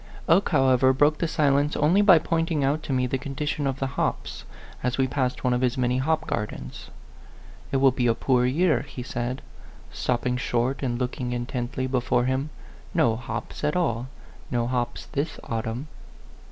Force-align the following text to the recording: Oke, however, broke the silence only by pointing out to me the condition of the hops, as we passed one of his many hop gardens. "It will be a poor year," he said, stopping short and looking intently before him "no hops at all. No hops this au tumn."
Oke, 0.27 0.49
however, 0.49 0.93
broke 0.93 1.19
the 1.19 1.27
silence 1.27 1.75
only 1.75 2.01
by 2.01 2.17
pointing 2.17 2.63
out 2.63 2.81
to 2.81 2.91
me 2.91 3.05
the 3.05 3.19
condition 3.19 3.67
of 3.67 3.77
the 3.77 3.85
hops, 3.85 4.45
as 4.81 4.97
we 4.97 5.05
passed 5.07 5.43
one 5.43 5.53
of 5.53 5.61
his 5.61 5.77
many 5.77 5.99
hop 5.99 6.25
gardens. 6.25 6.89
"It 7.71 7.77
will 7.77 7.91
be 7.91 8.07
a 8.07 8.15
poor 8.15 8.43
year," 8.47 8.79
he 8.79 9.03
said, 9.03 9.43
stopping 9.91 10.37
short 10.37 10.81
and 10.81 10.97
looking 10.97 11.33
intently 11.33 11.85
before 11.85 12.25
him 12.25 12.49
"no 12.95 13.15
hops 13.15 13.63
at 13.63 13.75
all. 13.75 14.07
No 14.49 14.65
hops 14.65 15.05
this 15.05 15.39
au 15.43 15.61
tumn." 15.61 15.85